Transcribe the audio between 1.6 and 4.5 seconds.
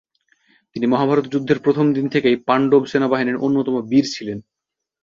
প্রথম দিন থেকেই পাণ্ডব সেনাবাহিনীর অন্যতম বীর ছিলেন।